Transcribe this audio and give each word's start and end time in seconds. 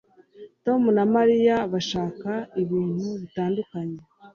Tom 0.65 0.81
na 0.97 1.05
Mariya 1.15 1.55
bashaka 1.73 2.31
ibintu 2.63 3.07
bitandukanye 3.21 3.99